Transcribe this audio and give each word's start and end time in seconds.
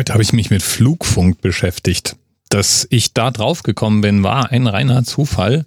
Heute 0.00 0.14
habe 0.14 0.22
ich 0.22 0.32
mich 0.32 0.48
mit 0.48 0.62
Flugfunk 0.62 1.42
beschäftigt. 1.42 2.16
Dass 2.48 2.86
ich 2.88 3.12
da 3.12 3.30
drauf 3.30 3.62
gekommen 3.62 4.00
bin, 4.00 4.22
war 4.22 4.50
ein 4.50 4.66
reiner 4.66 5.04
Zufall. 5.04 5.66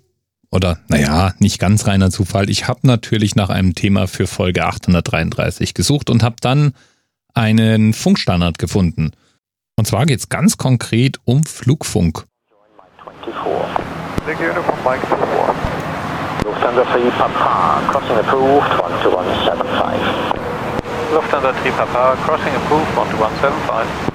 Oder, 0.50 0.80
naja, 0.88 1.36
nicht 1.38 1.60
ganz 1.60 1.86
reiner 1.86 2.10
Zufall. 2.10 2.50
Ich 2.50 2.68
habe 2.68 2.80
natürlich 2.82 3.36
nach 3.36 3.50
einem 3.50 3.76
Thema 3.76 4.08
für 4.08 4.26
Folge 4.26 4.66
833 4.66 5.76
gesucht 5.76 6.10
und 6.10 6.24
habe 6.24 6.38
dann 6.42 6.74
einen 7.36 7.94
Funkstandard 7.94 8.58
gefunden. 8.58 9.12
Und 9.76 9.86
zwar 9.86 10.08
geht 10.08 10.18
es 10.18 10.30
ganz 10.30 10.58
konkret 10.58 11.20
um 11.26 11.44
Flugfunk. 11.44 12.26
Lufthansa 16.44 16.84
3 16.86 17.00
Papa, 17.20 17.82
crossing 17.92 18.18
approved 18.18 18.68
12175. 18.72 20.02
Lufthansa 21.14 21.52
3 21.52 21.70
Papa, 21.70 22.18
crossing 22.26 22.56
approved 22.56 22.92
12175. 22.96 24.13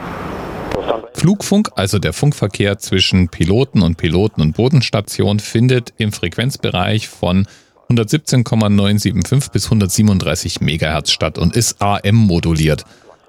Flugfunk, 1.14 1.70
also 1.76 1.98
der 1.98 2.12
Funkverkehr 2.12 2.78
zwischen 2.78 3.28
Piloten 3.28 3.82
und 3.82 3.96
Piloten 3.96 4.40
und 4.40 4.56
Bodenstation, 4.56 5.40
findet 5.40 5.92
im 5.98 6.12
Frequenzbereich 6.12 7.08
von 7.08 7.46
117,975 7.90 9.50
bis 9.50 9.64
137 9.64 10.60
Megahertz 10.60 11.10
statt 11.10 11.38
und 11.38 11.56
ist 11.56 11.80
AM 11.80 12.14
moduliert. 12.14 12.84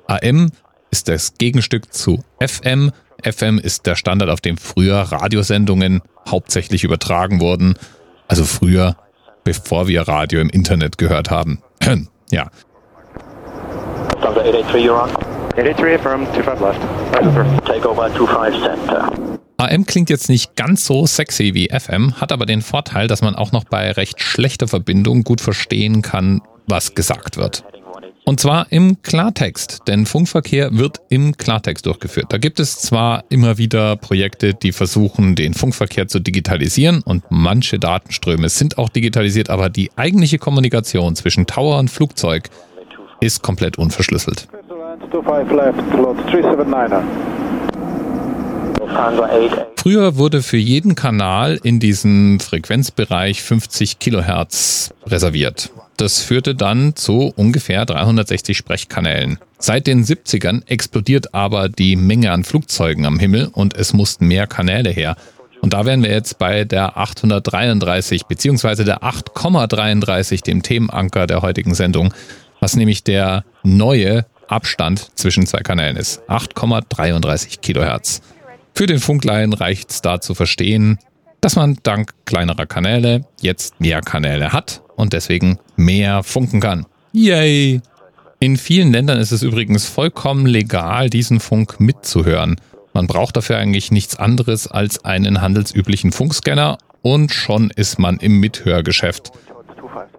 AM 0.07 0.51
ist 0.91 1.07
das 1.07 1.35
Gegenstück 1.37 1.93
zu 1.93 2.23
FM. 2.39 2.91
FM 3.23 3.57
ist 3.57 3.85
der 3.85 3.95
Standard, 3.95 4.29
auf 4.29 4.41
dem 4.41 4.57
früher 4.57 4.97
Radiosendungen 4.97 6.01
hauptsächlich 6.27 6.83
übertragen 6.83 7.41
wurden. 7.41 7.75
Also 8.27 8.43
früher, 8.43 8.95
bevor 9.43 9.87
wir 9.87 10.01
Radio 10.07 10.41
im 10.41 10.49
Internet 10.49 10.97
gehört 10.97 11.31
haben. 11.31 11.61
ja. 12.31 12.49
883, 15.59 16.03
you're 16.03 16.13
on. 16.13 16.25
883 16.25 16.25
affirm, 16.25 16.25
25 16.27 16.61
left. 16.61 17.65
Take 17.65 17.89
over 17.89 18.09
25 18.09 18.61
center. 18.61 19.11
AM 19.57 19.85
klingt 19.85 20.09
jetzt 20.09 20.29
nicht 20.29 20.55
ganz 20.55 20.85
so 20.85 21.05
sexy 21.05 21.53
wie 21.53 21.67
FM, 21.67 22.13
hat 22.21 22.31
aber 22.31 22.45
den 22.45 22.61
Vorteil, 22.61 23.07
dass 23.07 23.21
man 23.21 23.35
auch 23.35 23.51
noch 23.51 23.65
bei 23.65 23.91
recht 23.91 24.21
schlechter 24.21 24.69
Verbindung 24.69 25.25
gut 25.25 25.41
verstehen 25.41 26.01
kann, 26.01 26.41
was 26.67 26.95
gesagt 26.95 27.35
wird. 27.35 27.65
Und 28.23 28.39
zwar 28.39 28.71
im 28.71 29.01
Klartext, 29.01 29.81
denn 29.87 30.05
Funkverkehr 30.05 30.77
wird 30.77 31.01
im 31.09 31.35
Klartext 31.35 31.85
durchgeführt. 31.85 32.27
Da 32.29 32.37
gibt 32.37 32.59
es 32.61 32.77
zwar 32.77 33.25
immer 33.29 33.57
wieder 33.57 33.97
Projekte, 33.97 34.53
die 34.53 34.71
versuchen, 34.71 35.35
den 35.35 35.53
Funkverkehr 35.53 36.07
zu 36.07 36.19
digitalisieren 36.19 37.01
und 37.01 37.25
manche 37.29 37.79
Datenströme 37.79 38.47
sind 38.47 38.77
auch 38.77 38.87
digitalisiert, 38.87 39.49
aber 39.49 39.69
die 39.69 39.89
eigentliche 39.97 40.37
Kommunikation 40.37 41.17
zwischen 41.17 41.47
Tower 41.47 41.79
und 41.79 41.89
Flugzeug 41.89 42.49
ist 43.19 43.41
komplett 43.41 43.77
unverschlüsselt. 43.77 44.47
Früher 49.75 50.17
wurde 50.17 50.41
für 50.41 50.57
jeden 50.57 50.95
Kanal 50.95 51.59
in 51.63 51.79
diesem 51.79 52.39
Frequenzbereich 52.39 53.41
50 53.41 53.99
Kilohertz 53.99 54.93
reserviert. 55.05 55.71
Das 55.97 56.21
führte 56.21 56.55
dann 56.55 56.95
zu 56.95 57.33
ungefähr 57.35 57.85
360 57.85 58.57
Sprechkanälen. 58.57 59.37
Seit 59.57 59.87
den 59.87 60.03
70ern 60.03 60.61
explodiert 60.67 61.33
aber 61.33 61.69
die 61.69 61.95
Menge 61.95 62.31
an 62.31 62.43
Flugzeugen 62.43 63.05
am 63.05 63.19
Himmel 63.19 63.49
und 63.51 63.75
es 63.75 63.93
mussten 63.93 64.27
mehr 64.27 64.47
Kanäle 64.47 64.89
her. 64.89 65.15
Und 65.61 65.73
da 65.73 65.85
wären 65.85 66.03
wir 66.03 66.11
jetzt 66.11 66.39
bei 66.39 66.63
der 66.63 66.97
833 66.97 68.25
beziehungsweise 68.25 68.85
der 68.85 69.03
8,33, 69.03 70.43
dem 70.43 70.63
Themenanker 70.63 71.27
der 71.27 71.41
heutigen 71.41 71.75
Sendung, 71.75 72.13
was 72.61 72.75
nämlich 72.75 73.03
der 73.03 73.43
neue 73.63 74.25
Abstand 74.49 75.11
zwischen 75.15 75.45
zwei 75.45 75.59
Kanälen 75.59 75.95
ist. 75.95 76.21
8,33 76.27 77.59
Kilohertz. 77.59 78.21
Für 78.73 78.85
den 78.85 78.99
Funklein 78.99 79.53
reicht 79.53 79.91
es 79.91 80.01
da 80.01 80.21
zu 80.21 80.33
verstehen, 80.35 80.99
dass 81.41 81.55
man 81.55 81.77
dank 81.83 82.13
kleinerer 82.25 82.65
Kanäle 82.65 83.25
jetzt 83.41 83.79
mehr 83.79 84.01
Kanäle 84.01 84.51
hat 84.51 84.81
und 84.95 85.13
deswegen 85.13 85.59
mehr 85.75 86.23
funken 86.23 86.59
kann. 86.59 86.85
Yay! 87.11 87.81
In 88.41 88.55
vielen 88.57 88.93
Ländern 88.93 89.19
ist 89.19 89.31
es 89.31 89.43
übrigens 89.43 89.85
vollkommen 89.85 90.45
legal, 90.45 91.09
diesen 91.09 91.39
Funk 91.39 91.79
mitzuhören. 91.79 92.55
Man 92.93 93.05
braucht 93.05 93.35
dafür 93.35 93.57
eigentlich 93.57 93.91
nichts 93.91 94.15
anderes 94.15 94.67
als 94.67 95.03
einen 95.03 95.41
handelsüblichen 95.41 96.11
Funkscanner 96.11 96.77
und 97.01 97.33
schon 97.33 97.69
ist 97.69 97.99
man 97.99 98.17
im 98.17 98.39
Mithörgeschäft. 98.39 99.31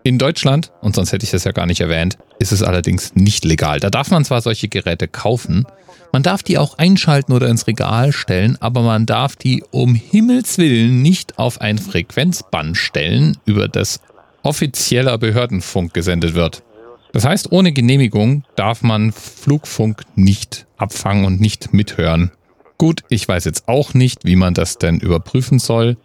In 0.03 0.19
Deutschland, 0.19 0.73
und 0.81 0.95
sonst 0.95 1.13
hätte 1.13 1.25
ich 1.25 1.31
das 1.31 1.45
ja 1.45 1.53
gar 1.53 1.67
nicht 1.67 1.81
erwähnt, 1.81 2.17
ist 2.39 2.53
es 2.53 2.63
allerdings 2.63 3.15
nicht 3.15 3.45
legal. 3.45 3.81
Da 3.81 3.91
darf 3.91 4.11
man 4.11 4.25
zwar 4.25 4.41
solche 4.41 4.69
Geräte 4.69 5.09
kaufen, 5.09 5.67
man 6.13 6.23
darf 6.25 6.43
die 6.43 6.59
auch 6.59 6.77
einschalten 6.77 7.33
oder 7.33 7.49
ins 7.49 7.69
Regal 7.69 8.13
stellen, 8.13 8.57
aber 8.61 8.83
man 8.83 9.07
darf 9.07 9.37
die 9.37 9.63
um 9.71 9.95
Himmels 9.95 10.59
willen 10.59 11.03
nicht 11.03 11.39
auf 11.39 11.61
ein 11.61 11.79
Frequenzband 11.79 12.77
stellen, 12.77 13.37
über 13.45 13.69
das 13.69 14.01
offizieller 14.43 15.19
Behördenfunk 15.19 15.95
gesendet 15.95 16.35
wird. 16.35 16.65
Das 17.13 17.25
heißt, 17.25 17.53
ohne 17.53 17.73
Genehmigung 17.73 18.45
darf 18.57 18.83
man 18.83 19.13
Flugfunk 19.13 20.03
nicht 20.17 20.67
abfangen 20.77 21.25
und 21.25 21.41
nicht 21.41 21.73
mithören. 21.73 22.33
Gut, 22.79 23.03
ich 23.09 23.29
weiß 23.29 23.45
jetzt 23.45 23.69
auch 23.69 23.95
nicht, 23.95 24.25
wie 24.25 24.37
man 24.37 24.55
das 24.55 24.79
denn 24.79 24.99
überprüfen 24.99 25.59
soll. 25.59 25.97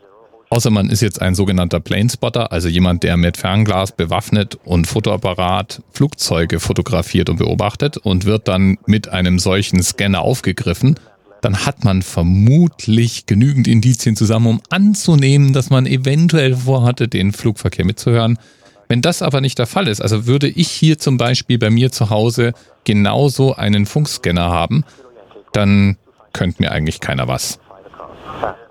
Außer 0.55 0.71
man 0.71 0.89
ist 0.89 1.01
jetzt 1.01 1.21
ein 1.21 1.35
sogenannter 1.35 1.81
Planespotter, 1.81 2.53
also 2.53 2.69
jemand, 2.69 3.03
der 3.03 3.17
mit 3.17 3.35
Fernglas 3.35 3.91
bewaffnet 3.91 4.57
und 4.63 4.87
Fotoapparat 4.87 5.83
Flugzeuge 5.91 6.61
fotografiert 6.61 7.29
und 7.29 7.39
beobachtet 7.39 7.97
und 7.97 8.23
wird 8.23 8.47
dann 8.47 8.77
mit 8.85 9.09
einem 9.09 9.37
solchen 9.37 9.83
Scanner 9.83 10.21
aufgegriffen. 10.21 10.95
Dann 11.41 11.65
hat 11.65 11.83
man 11.83 12.03
vermutlich 12.03 13.25
genügend 13.25 13.67
Indizien 13.67 14.15
zusammen, 14.15 14.47
um 14.47 14.61
anzunehmen, 14.69 15.51
dass 15.51 15.71
man 15.71 15.85
eventuell 15.85 16.55
vorhatte, 16.55 17.09
den 17.09 17.33
Flugverkehr 17.33 17.83
mitzuhören. 17.83 18.39
Wenn 18.87 19.01
das 19.01 19.21
aber 19.21 19.41
nicht 19.41 19.59
der 19.59 19.67
Fall 19.67 19.89
ist, 19.89 19.99
also 19.99 20.25
würde 20.25 20.47
ich 20.47 20.69
hier 20.71 20.97
zum 20.97 21.17
Beispiel 21.17 21.59
bei 21.59 21.69
mir 21.69 21.91
zu 21.91 22.09
Hause 22.09 22.53
genauso 22.85 23.55
einen 23.55 23.85
Funkscanner 23.85 24.51
haben, 24.51 24.85
dann 25.51 25.97
könnte 26.31 26.63
mir 26.63 26.71
eigentlich 26.71 27.01
keiner 27.01 27.27
was. 27.27 27.59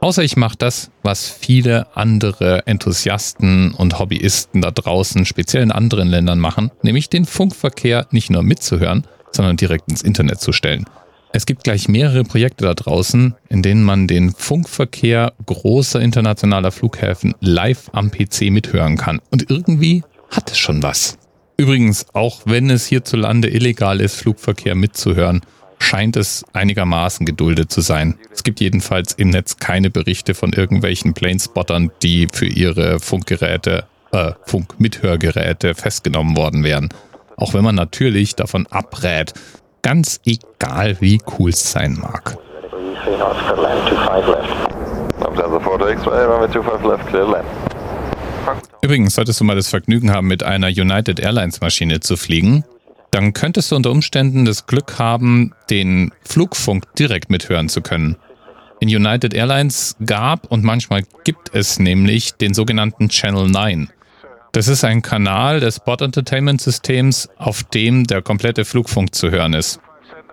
Außer 0.01 0.23
ich 0.23 0.37
mache 0.37 0.57
das, 0.59 0.91
was 1.03 1.29
viele 1.29 1.87
andere 1.97 2.67
Enthusiasten 2.67 3.73
und 3.73 3.99
Hobbyisten 3.99 4.61
da 4.61 4.71
draußen, 4.71 5.25
speziell 5.25 5.63
in 5.63 5.73
anderen 5.73 6.09
Ländern 6.09 6.39
machen, 6.39 6.71
nämlich 6.83 7.09
den 7.09 7.25
Funkverkehr 7.25 8.07
nicht 8.11 8.31
nur 8.31 8.43
mitzuhören, 8.43 9.07
sondern 9.33 9.57
direkt 9.57 9.89
ins 9.91 10.03
Internet 10.03 10.41
zu 10.41 10.53
stellen. 10.53 10.85
Es 11.33 11.47
gibt 11.47 11.65
gleich 11.65 11.89
mehrere 11.89 12.23
Projekte 12.23 12.65
da 12.65 12.75
draußen, 12.75 13.35
in 13.49 13.63
denen 13.63 13.83
man 13.83 14.07
den 14.07 14.33
Funkverkehr 14.33 15.33
großer 15.47 16.01
internationaler 16.01 16.71
Flughäfen 16.71 17.35
live 17.41 17.91
am 17.93 18.13
PC 18.13 18.51
mithören 18.51 18.97
kann. 18.97 19.21
Und 19.33 19.51
irgendwie 19.51 20.05
hat 20.31 20.53
es 20.53 20.59
schon 20.59 20.83
was. 20.85 21.19
Übrigens, 21.57 22.07
auch 22.13 22.43
wenn 22.45 22.71
es 22.71 22.87
hierzulande 22.87 23.49
illegal 23.49 24.01
ist, 24.01 24.15
Flugverkehr 24.17 24.77
mitzuhören, 24.77 25.41
scheint 25.79 26.17
es 26.17 26.45
einigermaßen 26.53 27.27
geduldet 27.27 27.71
zu 27.71 27.81
sein. 27.81 28.19
Es 28.33 28.43
gibt 28.45 28.61
jedenfalls 28.61 29.12
im 29.12 29.31
Netz 29.31 29.59
keine 29.59 29.91
Berichte 29.91 30.35
von 30.35 30.53
irgendwelchen 30.53 31.15
Planespottern, 31.15 31.91
die 32.03 32.29
für 32.33 32.47
ihre 32.47 33.01
Funkgeräte, 33.01 33.85
äh, 34.12 34.33
Funkmithörgeräte 34.47 35.75
festgenommen 35.75 36.37
worden 36.37 36.65
wären. 36.65 36.89
Auch 37.37 37.55
wenn 37.55 37.65
man 37.65 37.75
natürlich 37.75 38.37
davon 38.37 38.67
abrät, 38.69 39.33
ganz 39.83 40.21
egal 40.25 40.97
wie 41.01 41.21
cool 41.39 41.51
es 41.51 41.71
sein 41.71 41.99
mag. 42.01 42.39
Übrigens, 48.83 49.15
solltest 49.15 49.41
du 49.41 49.45
mal 49.45 49.56
das 49.56 49.69
Vergnügen 49.69 50.12
haben, 50.12 50.27
mit 50.27 50.43
einer 50.43 50.69
United 50.69 51.19
Airlines 51.19 51.61
Maschine 51.61 52.01
zu 52.01 52.17
fliegen, 52.17 52.65
dann 53.15 53.33
könntest 53.33 53.71
du 53.71 53.77
unter 53.77 53.93
Umständen 53.93 54.45
das 54.45 54.67
Glück 54.67 54.99
haben, 54.99 55.53
den 55.71 56.11
Flugfunk 56.25 56.93
direkt 56.97 57.31
mithören 57.31 57.69
zu 57.69 57.81
können. 57.81 58.17
In 58.81 58.88
United 58.88 59.33
Airlines 59.33 59.94
gab 60.05 60.50
und 60.50 60.65
manchmal 60.65 61.05
gibt 61.23 61.55
es 61.55 61.79
nämlich 61.79 62.35
den 62.35 62.55
sogenannten 62.55 63.09
Channel 63.09 63.49
9. 63.49 63.88
Das 64.50 64.67
ist 64.67 64.83
ein 64.83 65.00
Kanal 65.00 65.61
des 65.61 65.79
Bot 65.79 66.00
Entertainment 66.00 66.61
Systems, 66.61 67.29
auf 67.38 67.62
dem 67.62 68.05
der 68.05 68.21
komplette 68.21 68.65
Flugfunk 68.65 69.15
zu 69.15 69.31
hören 69.31 69.55
ist. 69.55 69.79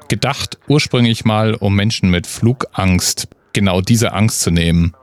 Gedacht 0.08 0.58
ursprünglich 0.68 1.24
mal, 1.24 1.54
um 1.54 1.76
Menschen 1.76 2.10
mit 2.10 2.26
Flugangst 2.26 3.28
genau 3.54 3.82
diese 3.82 4.14
Angst 4.14 4.42
zu 4.42 4.50
nehmen. 4.50 4.94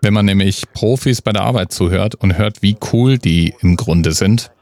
Wenn 0.00 0.14
man 0.14 0.26
nämlich 0.26 0.62
Profis 0.74 1.22
bei 1.22 1.32
der 1.32 1.42
Arbeit 1.42 1.72
zuhört 1.72 2.14
und 2.14 2.38
hört, 2.38 2.62
wie 2.62 2.76
cool 2.92 3.18
die 3.18 3.52
im 3.62 3.74
Grunde 3.74 4.12
sind, 4.12 4.52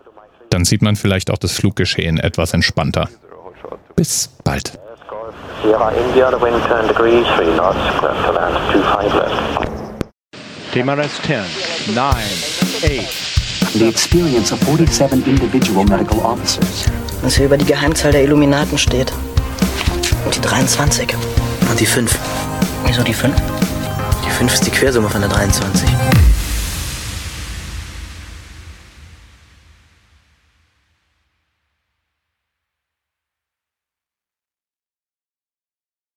dann 0.51 0.65
sieht 0.65 0.83
man 0.83 0.97
vielleicht 0.97 1.31
auch 1.31 1.39
das 1.39 1.53
Fluggeschehen 1.53 2.19
etwas 2.19 2.55
entspannter. 2.55 3.09
Bis 3.97 4.31
bald. 4.45 4.79
TMRS 10.73 11.23
10, 11.27 11.95
9, 11.95 12.05
8. 12.05 13.39
The 13.75 13.89
experience 13.89 14.53
of 14.53 14.61
47 14.61 15.27
individual 15.27 15.85
medical 15.85 16.19
officers. 16.21 16.87
Was 17.23 17.37
hier 17.37 17.47
über 17.47 17.57
die 17.57 17.65
Geheimzahl 17.65 18.13
der 18.13 18.23
Illuminaten 18.23 18.79
steht. 18.79 19.13
Und 20.25 20.35
die 20.35 20.41
23. 20.41 21.15
Und 21.69 21.81
die 21.81 21.87
5. 21.87 22.19
Wieso 22.87 23.03
die 23.03 23.13
5? 23.13 23.35
Die 24.25 24.31
5 24.31 24.55
ist 24.55 24.67
die 24.67 24.71
Quersumme 24.71 25.09
von 25.09 25.21
der 25.21 25.31
23. 25.31 25.89